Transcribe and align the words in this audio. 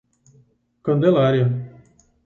Candelária 0.83 1.45